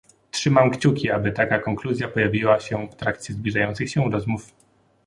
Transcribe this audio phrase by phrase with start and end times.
[0.31, 4.53] Trzymam kciuki, aby taka konkluzja pojawiła się w trakcie zbliżających się rozmów